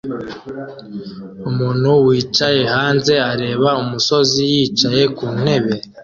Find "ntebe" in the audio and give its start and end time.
5.39-5.73